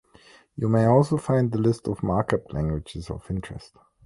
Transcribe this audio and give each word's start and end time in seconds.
You 0.55 0.67
may 0.67 0.85
also 0.85 1.15
find 1.17 1.51
the 1.51 1.59
List 1.59 1.87
of 1.87 2.01
markup 2.01 2.51
languages 2.51 3.11
of 3.11 3.29
interest. 3.29 3.73